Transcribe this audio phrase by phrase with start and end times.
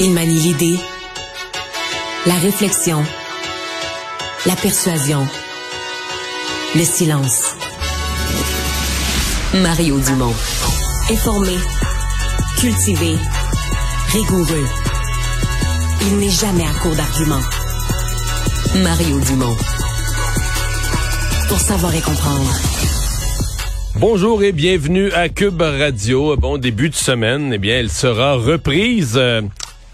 [0.00, 0.76] Il manie l'idée,
[2.26, 3.02] la réflexion,
[4.46, 5.26] la persuasion,
[6.74, 7.54] le silence.
[9.54, 10.34] Mario Dumont.
[11.10, 11.52] Informé,
[12.58, 13.14] cultivé,
[14.08, 14.66] rigoureux.
[16.08, 17.42] Il n'est jamais à court d'arguments.
[18.82, 19.56] Mario Dumont.
[21.48, 22.52] Pour savoir et comprendre.
[23.96, 26.36] Bonjour et bienvenue à Cube Radio.
[26.36, 27.52] Bon début de semaine.
[27.54, 29.14] Eh bien, elle sera reprise.
[29.16, 29.42] euh,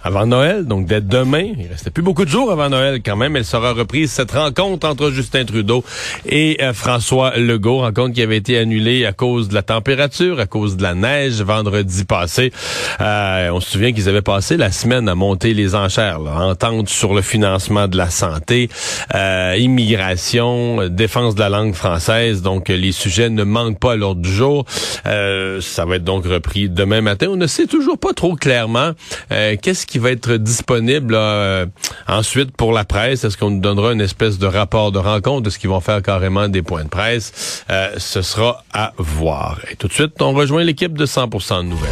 [0.02, 3.36] avant Noël, donc dès demain, il restait plus beaucoup de jours avant Noël quand même,
[3.36, 5.84] elle sera reprise cette rencontre entre Justin Trudeau
[6.26, 10.46] et euh, François Legault, rencontre qui avait été annulée à cause de la température, à
[10.46, 12.52] cause de la neige vendredi passé.
[13.00, 16.88] Euh, on se souvient qu'ils avaient passé la semaine à monter les enchères, là, entente
[16.88, 18.68] sur le financement de la santé,
[19.14, 23.92] euh, immigration, euh, défense de la langue française, donc euh, les sujets ne manquent pas
[23.92, 24.64] à l'ordre du jour.
[25.04, 27.28] Ça va être donc repris demain matin.
[27.30, 28.92] On ne sait toujours pas trop clairement
[29.28, 31.66] qu'est-ce qui va être disponible là, euh,
[32.08, 33.24] ensuite pour la presse?
[33.24, 35.48] Est-ce qu'on nous donnera une espèce de rapport de rencontre?
[35.48, 37.64] Est-ce qu'ils vont faire carrément des points de presse?
[37.70, 39.58] Euh, ce sera à voir.
[39.70, 41.90] Et tout de suite, on rejoint l'équipe de 100% de nouvelles.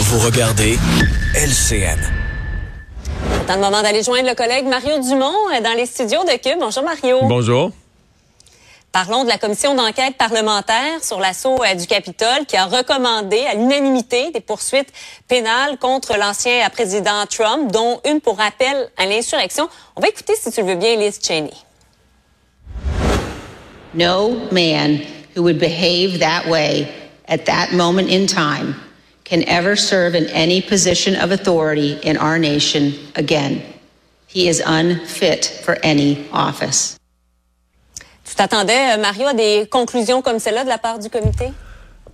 [0.00, 0.76] Vous regardez
[1.34, 2.00] LCN.
[3.46, 6.58] C'est le moment d'aller joindre le collègue Mario Dumont euh, dans les studios de Cube.
[6.60, 7.18] Bonjour Mario.
[7.22, 7.70] Bonjour.
[8.94, 13.54] Parlons de la commission d'enquête parlementaire sur l'assaut euh, du Capitole qui a recommandé à
[13.54, 14.92] l'unanimité des poursuites
[15.26, 19.68] pénales contre l'ancien président Trump, dont une pour appel à l'insurrection.
[19.96, 21.50] On va écouter, si tu le veux bien, Liz Cheney.
[23.94, 25.00] No man
[25.34, 26.86] who would behave that way
[27.26, 28.76] at that moment in time
[29.24, 33.60] can ever serve in any position of authority in our nation again.
[34.28, 36.96] He is unfit for any office.
[38.34, 41.52] Tu t'attendais, euh, Mario, à des conclusions comme celle-là de la part du comité?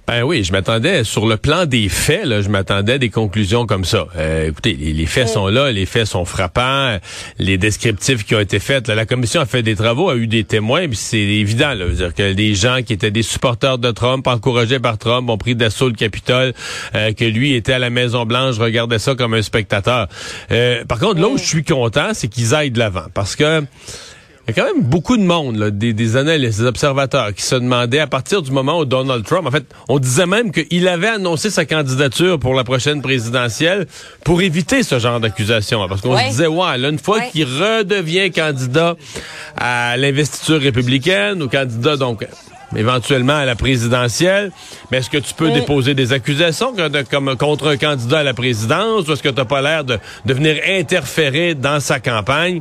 [0.07, 3.65] Ben oui, je m'attendais sur le plan des faits, là, je m'attendais à des conclusions
[3.65, 4.07] comme ça.
[4.17, 6.98] Euh, écoutez, les, les faits sont là, les faits sont frappants,
[7.39, 8.87] les descriptifs qui ont été faits.
[8.89, 11.86] là, la commission a fait des travaux, a eu des témoins, puis c'est évident, là,
[11.86, 15.55] dire que des gens qui étaient des supporters de Trump, encouragés par Trump, ont pris
[15.55, 16.53] d'assaut le Capitole,
[16.95, 20.07] euh, que lui était à la Maison Blanche, regardait ça comme un spectateur.
[20.51, 23.64] Euh, par contre, là où je suis content, c'est qu'ils aillent de l'avant, parce que
[24.50, 27.42] il y a quand même beaucoup de monde, là, des, des analystes, des observateurs, qui
[27.42, 30.88] se demandaient à partir du moment où Donald Trump, en fait, on disait même qu'il
[30.88, 33.86] avait annoncé sa candidature pour la prochaine présidentielle
[34.24, 35.86] pour éviter ce genre d'accusation.
[35.88, 36.24] Parce qu'on Ouais.
[36.27, 37.28] se disait, ouais, là, une fois Ouais.
[37.30, 38.96] qu'il redevient candidat
[39.56, 42.27] à l'investiture républicaine ou candidat, donc,
[42.77, 44.52] éventuellement à la présidentielle,
[44.90, 48.34] mais est-ce que tu peux déposer des accusations de- comme contre un candidat à la
[48.34, 52.61] présidence ou est-ce que tu n'as pas l'air de, de venir interférer dans sa campagne?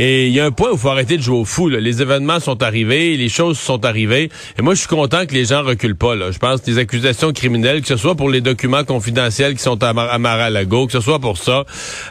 [0.00, 1.68] Et il y a un point où il faut arrêter de jouer au fou.
[1.68, 1.80] là.
[1.80, 4.30] Les événements sont arrivés, les choses sont arrivées.
[4.56, 6.14] Et moi, je suis content que les gens reculent pas.
[6.30, 9.82] Je pense que les accusations criminelles, que ce soit pour les documents confidentiels qui sont
[9.82, 11.64] à, Mar- à Mar-a-Lago, que ce soit pour ça.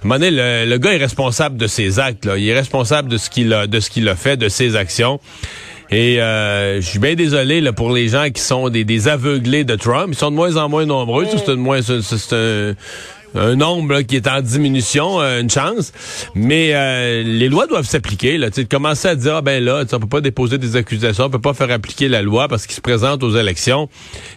[0.03, 2.25] À le, gars est responsable de ses actes.
[2.25, 2.38] Là.
[2.38, 5.22] Il est responsable de ce qu'il a, de ce qu'il a fait, de ses actions.
[5.90, 9.64] Et euh, je suis bien désolé là, pour les gens qui sont des, des aveuglés
[9.64, 10.09] de Trump.
[10.12, 11.25] Ils sont de moins en moins nombreux.
[11.25, 12.74] Ça, C'est moins, c'est un,
[13.38, 15.94] un nombre là, qui est en diminution, euh, une chance.
[16.36, 18.38] Mais euh, les lois doivent s'appliquer.
[18.38, 20.75] Là, Tu sais, de commencer à dire ah ben là, on peut pas déposer des
[20.75, 23.90] accusations, on peut pas faire appliquer la loi parce qu'ils se présentent aux élections.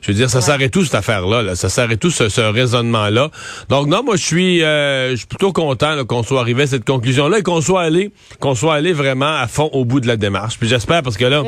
[0.03, 1.43] Je veux dire, ça s'arrête tout cette affaire-là.
[1.43, 1.55] Là.
[1.57, 3.31] Ça s'arrête tout ce, ce raisonnement-là.
[3.69, 6.85] Donc non, moi je suis, euh, je suis plutôt content qu'on soit arrivé à cette
[6.85, 10.17] conclusion-là et qu'on soit allé, qu'on soit allé vraiment à fond au bout de la
[10.17, 10.59] démarche.
[10.59, 11.43] Puis j'espère parce que là.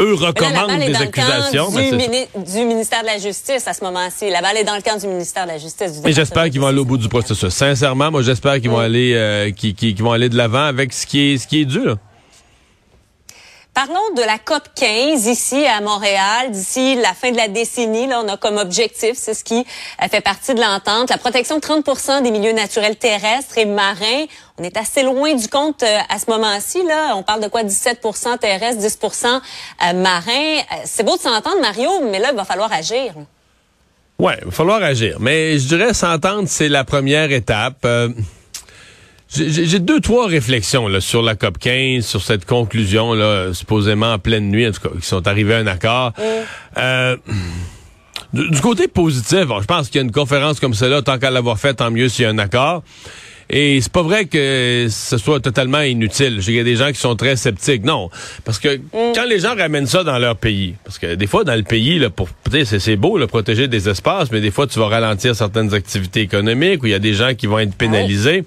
[0.00, 1.70] Eux là, recommandent balle est des dans le accusations.
[1.70, 4.30] du, mini- du ministère de la Justice à ce moment-ci.
[4.30, 6.00] La balle est dans le camp du ministère de la Justice.
[6.00, 7.48] du Et j'espère qu'ils vont aller au bout du processus.
[7.54, 11.32] Sincèrement, moi, j'espère qu'ils vont aller, euh, qu'ils vont aller de l'avant avec ce qui
[11.34, 11.84] est, ce qui est dû.
[11.84, 11.96] Là.
[13.74, 16.50] Parlons de la COP 15 ici à Montréal.
[16.50, 19.64] D'ici la fin de la décennie, là, on a comme objectif, c'est ce qui
[20.02, 24.26] euh, fait partie de l'entente, la protection de 30% des milieux naturels terrestres et marins.
[24.58, 26.86] On est assez loin du compte euh, à ce moment-ci.
[26.86, 27.62] Là, on parle de quoi?
[27.62, 30.60] 17% terrestres, 10% euh, marins.
[30.84, 33.14] C'est beau de s'entendre, Mario, mais là, il va falloir agir.
[34.18, 35.16] Ouais, il va falloir agir.
[35.18, 37.86] Mais je dirais s'entendre, c'est la première étape.
[39.34, 44.18] J'ai- deux, trois réflexions là, sur la COP 15, sur cette conclusion, là, supposément en
[44.18, 46.12] pleine nuit, en tout cas, qui sont arrivés à un accord.
[46.78, 47.16] Euh,
[48.32, 51.18] du, du côté positif, bon, je pense qu'il y a une conférence comme celle-là, tant
[51.18, 52.82] qu'à l'avoir faite, tant mieux s'il y a un accord.
[53.54, 56.40] Et c'est pas vrai que ce soit totalement inutile.
[56.46, 57.84] Il y a des gens qui sont très sceptiques.
[57.84, 58.08] Non,
[58.46, 58.80] parce que
[59.14, 61.98] quand les gens ramènent ça dans leur pays, parce que des fois dans le pays,
[61.98, 62.28] là, pour
[62.64, 66.82] c'est beau là, protéger des espaces, mais des fois tu vas ralentir certaines activités économiques
[66.82, 68.44] où il y a des gens qui vont être pénalisés.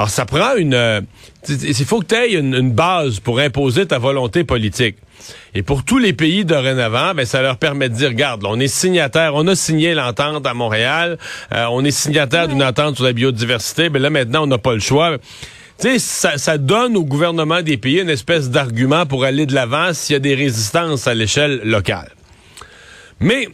[0.00, 0.72] Alors, ça prend une...
[0.72, 1.02] euh,
[1.46, 4.96] Il faut que tu aies une, une base pour imposer ta volonté politique.
[5.54, 8.58] Et pour tous les pays dorénavant, ben, ça leur permet de dire, regarde, là, on
[8.58, 11.18] est signataire, on a signé l'entente à Montréal,
[11.52, 14.72] euh, on est signataire d'une entente sur la biodiversité, ben là, maintenant, on n'a pas
[14.72, 15.18] le choix.
[15.78, 19.54] Tu sais, ça, ça donne au gouvernement des pays une espèce d'argument pour aller de
[19.54, 22.12] l'avant s'il y a des résistances à l'échelle locale.
[23.20, 23.48] Mais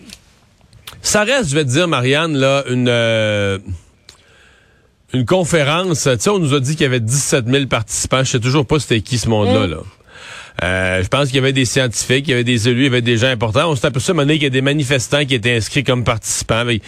[1.02, 2.86] ça reste, je vais te dire, Marianne, là, une...
[2.88, 3.58] euh,
[5.12, 8.24] une conférence, tu sais, on nous a dit qu'il y avait 17 000 participants.
[8.24, 9.66] Je sais toujours pas c'était qui ce monde-là.
[9.66, 9.78] Là.
[10.64, 12.86] Euh, je pense qu'il y avait des scientifiques, il y avait des élus, il y
[12.86, 13.70] avait des gens importants.
[13.70, 15.84] On s'est aperçu à un moment donné qu'il y a des manifestants qui étaient inscrits
[15.84, 16.64] comme participants.
[16.64, 16.80] Mais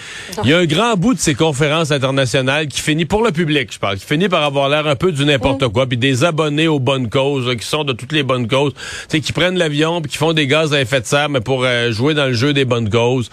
[0.42, 3.70] il y a un grand bout de ces conférences internationales qui finit, pour le public,
[3.72, 5.86] je parle, qui finit par avoir l'air un peu du n'importe quoi.
[5.86, 8.72] Puis des abonnés aux bonnes causes, là, qui sont de toutes les bonnes causes,
[9.10, 11.92] qui prennent l'avion puis qui font des gaz à effet de serre, mais pour euh,
[11.92, 13.30] jouer dans le jeu des bonnes causes.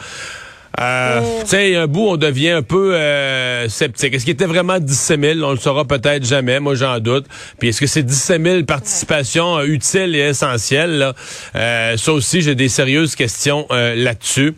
[0.80, 4.14] Euh, Tu sais, un bout, on devient un peu euh, sceptique.
[4.14, 5.40] Est-ce qu'il était vraiment 17 000?
[5.44, 7.26] On le saura peut-être jamais, moi j'en doute.
[7.60, 10.98] Puis est-ce que c'est 17 000 participations euh, utiles et essentielles?
[10.98, 11.14] Là?
[11.56, 14.54] Euh, ça aussi, j'ai des sérieuses questions euh, là-dessus.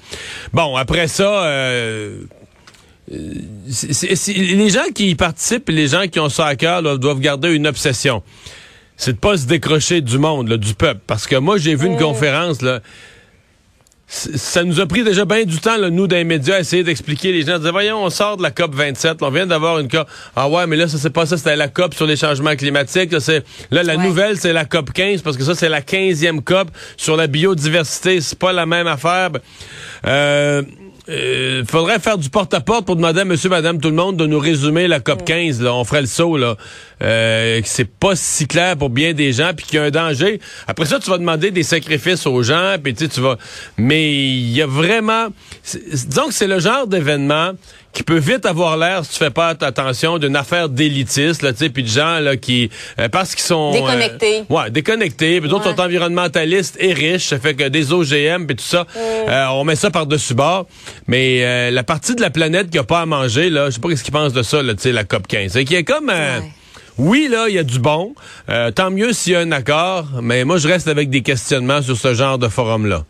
[0.54, 1.44] Bon, après ça...
[1.46, 2.18] Euh,
[3.10, 7.22] les gens qui y participent, et les gens qui ont ça à cœur, là, doivent
[7.22, 8.22] garder une obsession.
[8.98, 11.00] C'est de pas se décrocher du monde, là, du peuple.
[11.08, 12.82] Parce que moi, j'ai vu une conférence, là.
[14.10, 16.82] Ça nous a pris déjà bien du temps, là, nous, dans les médias, à essayer
[16.82, 17.34] d'expliquer.
[17.34, 20.08] Les gens disaient, voyons, on sort de la COP 27, on vient d'avoir une COP.
[20.34, 23.12] Ah ouais, mais là, ça, c'est pas ça, c'était la COP sur les changements climatiques.
[23.12, 24.04] Là, c'est, là la Ouais.
[24.06, 28.22] nouvelle, c'est la COP 15, parce que ça, c'est la 15e COP sur la biodiversité.
[28.22, 29.30] C'est pas la même affaire.
[29.32, 29.42] Ben,
[30.06, 30.62] Euh,
[31.10, 34.40] euh, faudrait faire du porte-à-porte pour demander à monsieur, madame, tout le monde de nous
[34.40, 35.62] résumer la COP 15.
[35.62, 35.74] Là.
[35.74, 36.56] On ferait le saut, là.
[37.04, 39.92] Euh, que c'est pas si clair pour bien des gens, puis qu'il y a un
[39.92, 40.40] danger.
[40.68, 43.38] Après ça, tu vas demander des sacrifices aux gens, puis tu vas...
[43.78, 45.28] Mais il y a vraiment...
[45.92, 47.52] Disons que c'est le genre d'événement
[47.94, 51.60] qui peut vite avoir l'air, si tu fais pas attention, d'une affaire d'élitiste, là, tu
[51.60, 52.70] sais, puis de gens, là, qui...
[53.00, 53.70] euh, parce qu'ils sont...
[53.70, 54.44] euh, Déconnectés.
[54.50, 55.40] ouais, déconnectés.
[55.42, 55.76] Puis d'autres Ouais.
[55.76, 57.28] sont environnementalistes et riches.
[57.28, 60.68] Ça fait que des OGM puis tout ça, euh, on met ça par-dessus bord.
[61.08, 63.82] Mais euh, la partie de la planète qui a pas à manger, là, je sais
[63.82, 65.52] pas ce qu'ils pensent de ça, là, tu sais, la COP 15.
[65.54, 66.10] C'est qui est comme...
[66.10, 66.52] euh, Ouais.
[66.98, 68.16] Oui, là, il y a du bon.
[68.50, 70.06] Euh, tant mieux s'il y a un accord.
[70.22, 73.04] Mais moi, je reste avec des questionnements sur ce genre de forum-là.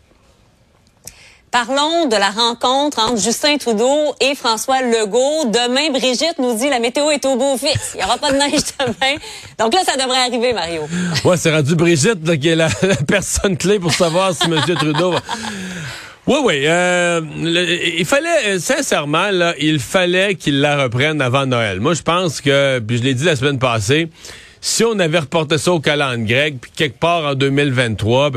[1.50, 5.46] Parlons de la rencontre entre Justin Trudeau et François Legault.
[5.46, 7.92] Demain, Brigitte nous dit la météo est au beau fixe.
[7.94, 9.16] Il n'y aura pas de neige demain.
[9.58, 10.82] Donc là, ça devrait arriver, Mario.
[11.24, 14.60] Ouais, c'est rendu Brigitte là, qui est la, la personne clé pour savoir si M.
[14.76, 15.20] Trudeau va...
[16.28, 16.62] Oui, oui.
[16.66, 17.22] euh,
[17.96, 21.80] il fallait, euh, sincèrement, là, il fallait qu'il la reprenne avant Noël.
[21.80, 24.08] Moi, je pense que, puis je l'ai dit la semaine passée,
[24.60, 28.30] si on avait reporté ça au calendrier grec, puis quelque part en 2023,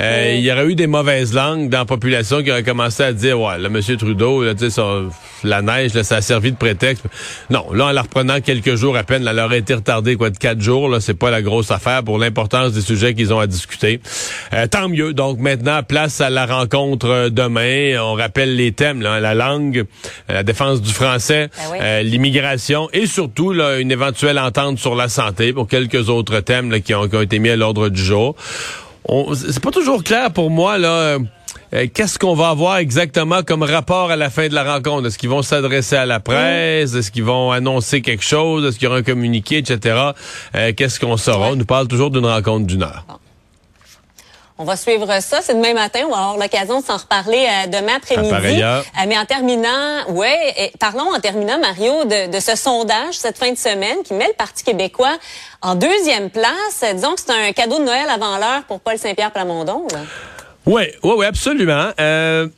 [0.00, 3.12] euh, il y aurait eu des mauvaises langues dans la population qui auraient commencé à
[3.12, 3.80] dire, ouais, là, M.
[3.96, 5.00] Trudeau, là, ça-
[5.44, 7.04] la neige, là, ça a servi de prétexte.
[7.50, 10.30] Non, là, en la reprenant quelques jours à peine, là, elle aurait été retardée, quoi,
[10.30, 13.38] de quatre jours, là, c'est pas la grosse affaire pour l'importance des sujets qu'ils ont
[13.40, 14.00] à discuter.
[14.54, 15.12] Euh, tant mieux.
[15.12, 17.96] Donc, maintenant, place à la rencontre euh, demain.
[18.00, 19.84] On rappelle les thèmes, là, la langue,
[20.28, 21.78] la défense du français, Ben oui.
[21.80, 26.70] euh, l'immigration et surtout, là, une éventuelle entente sur la santé pour quelques autres thèmes,
[26.70, 28.34] là, qui ont, qui ont été mis à l'ordre du jour.
[29.34, 30.88] C'est pas toujours clair pour moi, là.
[30.88, 31.18] euh,
[31.92, 35.06] Qu'est-ce qu'on va avoir exactement comme rapport à la fin de la rencontre?
[35.08, 36.94] Est-ce qu'ils vont s'adresser à la presse?
[36.94, 38.64] Est-ce qu'ils vont annoncer quelque chose?
[38.64, 40.12] Est-ce qu'il y aura un communiqué, etc.?
[40.54, 41.50] Euh, Qu'est-ce qu'on saura?
[41.50, 43.04] On nous parle toujours d'une rencontre d'une heure.
[44.58, 45.40] On va suivre ça.
[45.42, 46.00] C'est demain matin.
[46.06, 48.62] On va avoir l'occasion de s'en reparler euh, demain après-midi.
[48.62, 53.36] Euh, mais en terminant, ouais, et parlons en terminant, Mario, de, de ce sondage cette
[53.36, 55.16] fin de semaine qui met le Parti québécois
[55.60, 56.84] en deuxième place.
[56.94, 59.86] Disons que c'est un cadeau de Noël avant l'heure pour Paul Saint-Pierre Plamondon.
[59.92, 60.00] là.
[60.64, 61.90] Oui, oui, oui, absolument.
[62.00, 62.48] Euh,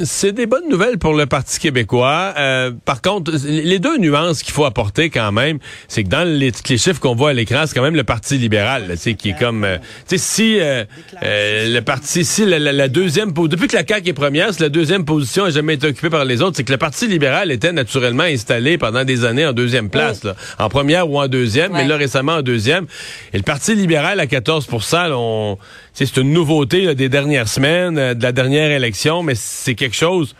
[0.00, 2.34] c'est des bonnes nouvelles pour le Parti québécois.
[2.36, 6.50] Euh, par contre, les deux nuances qu'il faut apporter quand même, c'est que dans les,
[6.68, 9.14] les chiffres qu'on voit à l'écran, c'est quand même le Parti libéral, là, tu sais,
[9.14, 10.84] qui est comme, euh, tu sais, si euh,
[11.22, 14.62] euh, le parti, si la, la- la deuxième, depuis que la CAQ est première, si
[14.62, 17.52] la deuxième position n'a jamais été occupée par les autres, c'est que le Parti libéral
[17.52, 21.72] était naturellement installé pendant des années en deuxième place, là, en première ou en deuxième,
[21.72, 22.86] mais là récemment en deuxième.
[23.32, 25.56] Et le Parti libéral à 14 là, on,
[25.92, 30.34] c'est une nouveauté là, des dernières semaines, de la dernière élection, mais c'est quelque chose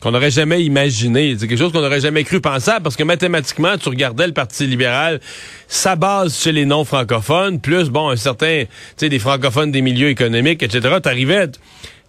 [0.00, 1.36] qu'on n'aurait jamais imaginé.
[1.38, 4.66] C'est quelque chose qu'on n'aurait jamais cru pensable parce que mathématiquement, tu regardais le Parti
[4.66, 5.20] libéral,
[5.68, 10.08] sa base chez les non-francophones, plus, bon, un certain, tu sais, des francophones des milieux
[10.08, 11.48] économiques, etc., t'arrivais...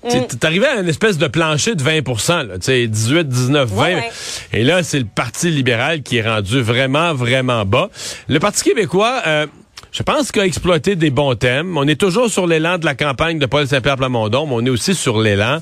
[0.10, 3.76] Tu T'arrivais à une espèce de plancher de 20 là, tu sais, 18, 19, 20.
[3.76, 4.10] Ouais, ouais.
[4.52, 7.92] Et là, c'est le Parti libéral qui est rendu vraiment, vraiment bas.
[8.28, 9.46] Le Parti québécois, euh,
[9.92, 11.78] je pense qu'il a exploité des bons thèmes.
[11.78, 14.70] On est toujours sur l'élan de la campagne de Paul Saint-Pierre Plamondon, mais on est
[14.70, 15.60] aussi sur l'élan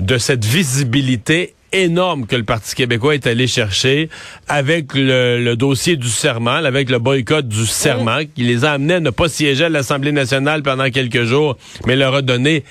[0.00, 4.08] de cette visibilité énorme que le Parti québécois est allé chercher
[4.48, 9.00] avec le, dossier du serment, avec le boycott du serment, qui les a amenés à
[9.00, 12.64] ne pas siéger à l'Assemblée nationale pendant quelques jours, mais leur a donné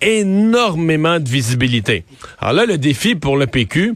[0.00, 2.04] énormément de visibilité.
[2.40, 3.94] Alors là, le défi pour le PQ,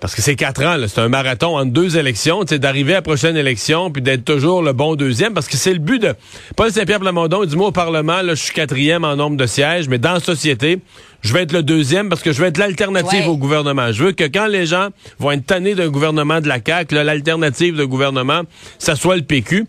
[0.00, 3.02] parce que c'est quatre ans, c'est un marathon entre deux élections, c'est d'arriver à la
[3.02, 6.14] prochaine élection puis d'être toujours le bon deuxième, parce que c'est le but de
[6.56, 7.44] Paul Saint-Pierre Plamondon.
[7.44, 10.20] Dit moi au Parlement, là, je suis quatrième en nombre de sièges, mais dans la
[10.20, 10.78] société,
[11.22, 13.92] je vais être le deuxième parce que je vais être l'alternative au gouvernement.
[13.92, 17.76] Je veux que quand les gens vont être tannés d'un gouvernement de la CAQ, l'alternative
[17.76, 18.42] de gouvernement,
[18.78, 19.66] ça soit le PQ.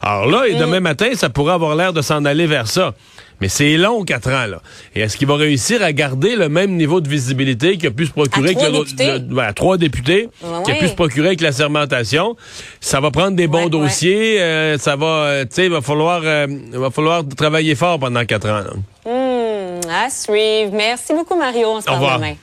[0.00, 0.82] Alors là, et demain mm.
[0.82, 2.94] matin, ça pourrait avoir l'air de s'en aller vers ça.
[3.40, 4.60] Mais c'est long, quatre ans, là.
[4.96, 8.06] Et est-ce qu'il va réussir à garder le même niveau de visibilité qu'il a pu
[8.06, 10.28] se procurer avec le, trois députés,
[10.64, 12.36] qu'il a pu se procurer avec la sermentation?
[12.80, 16.22] Ça va prendre des bons dossiers, euh, ça va, euh, tu sais, il va falloir,
[16.24, 18.64] euh, va falloir travailler fort pendant quatre ans.
[19.06, 19.10] Mmh,
[19.88, 20.72] à suivre.
[20.72, 21.68] Merci beaucoup, Mario.
[21.68, 22.34] On se revoit demain.